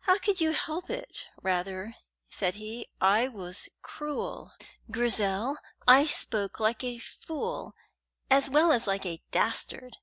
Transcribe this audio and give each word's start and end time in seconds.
"How 0.00 0.18
could 0.18 0.40
you 0.40 0.50
help 0.50 0.90
it, 0.90 1.24
rather?" 1.40 1.94
said 2.28 2.56
he. 2.56 2.88
"I 3.00 3.28
was 3.28 3.68
cruel, 3.80 4.50
Grizel; 4.90 5.56
I 5.86 6.04
spoke 6.06 6.58
like 6.58 6.82
a 6.82 6.98
fool 6.98 7.72
as 8.28 8.50
well 8.50 8.72
as 8.72 8.88
like 8.88 9.06
a 9.06 9.22
dastard. 9.30 9.98